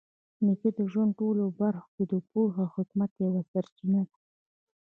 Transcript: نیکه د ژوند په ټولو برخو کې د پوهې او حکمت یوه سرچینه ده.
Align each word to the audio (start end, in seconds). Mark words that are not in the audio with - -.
نیکه 0.45 0.69
د 0.77 0.79
ژوند 0.91 1.11
په 1.13 1.17
ټولو 1.19 1.43
برخو 1.61 1.89
کې 1.95 2.03
د 2.11 2.13
پوهې 2.31 2.57
او 2.63 2.73
حکمت 2.75 3.11
یوه 3.25 3.41
سرچینه 3.51 4.01
ده. 4.09 4.17